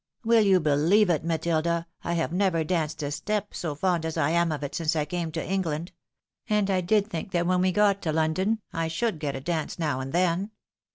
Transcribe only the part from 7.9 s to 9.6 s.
to London, I should get a